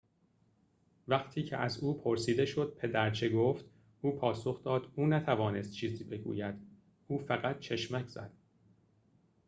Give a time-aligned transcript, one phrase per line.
[1.07, 3.65] وقتی که از او پرسیده شد پدر چه گفت
[4.01, 6.55] او پاسخ داد او نتوانست چیزی بگوید
[7.07, 8.31] او فقط چشمک زد